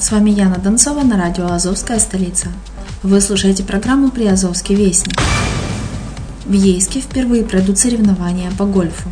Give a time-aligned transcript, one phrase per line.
[0.00, 2.48] С вами Яна Донцова на радио «Азовская столица».
[3.02, 5.20] Вы слушаете программу «Приазовский вестник».
[6.46, 9.10] В Ейске впервые пройдут соревнования по гольфу.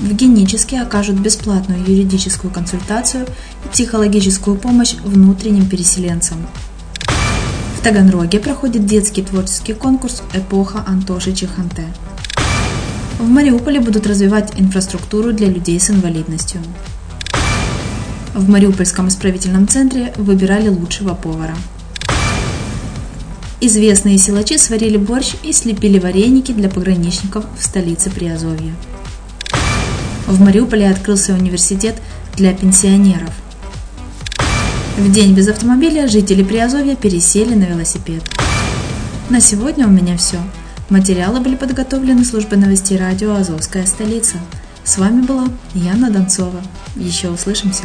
[0.00, 3.26] В Геническе окажут бесплатную юридическую консультацию
[3.66, 6.38] и психологическую помощь внутренним переселенцам.
[7.78, 11.84] В Таганроге проходит детский творческий конкурс «Эпоха Антоши Чеханте».
[13.18, 16.62] В Мариуполе будут развивать инфраструктуру для людей с инвалидностью.
[18.34, 21.56] В Мариупольском исправительном центре выбирали лучшего повара–
[23.62, 28.72] Известные силачи сварили борщ и слепили вареники для пограничников в столице Приазовья.
[30.26, 31.96] В Мариуполе открылся университет
[32.36, 33.28] для пенсионеров.
[34.96, 38.22] В день без автомобиля жители Приазовья пересели на велосипед.
[39.28, 40.38] На сегодня у меня все.
[40.88, 44.38] Материалы были подготовлены службой новостей радио «Азовская столица».
[44.84, 46.62] С вами была Яна Донцова.
[46.96, 47.84] Еще услышимся.